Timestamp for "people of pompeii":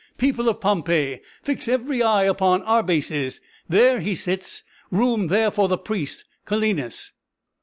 0.17-1.19